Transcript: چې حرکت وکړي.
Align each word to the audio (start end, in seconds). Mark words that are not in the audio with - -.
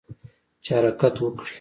چې 0.63 0.69
حرکت 0.77 1.15
وکړي. 1.23 1.49